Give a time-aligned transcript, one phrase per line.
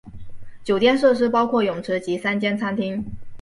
[0.63, 3.05] 酒店设施包括泳池及三间餐厅。